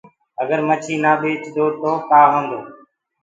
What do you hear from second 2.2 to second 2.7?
هوندو